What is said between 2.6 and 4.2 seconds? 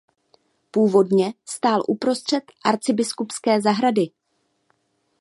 arcibiskupské zahrady.